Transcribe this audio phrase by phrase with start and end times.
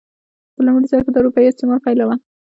[0.53, 2.15] په لومړي سر کې د اروپايي استعمار پایله وه.